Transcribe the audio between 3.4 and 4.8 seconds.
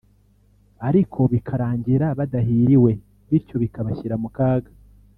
bikabashyira mu kaga